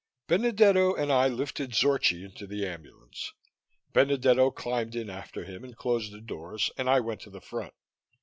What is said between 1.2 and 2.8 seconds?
lifted Zorchi into the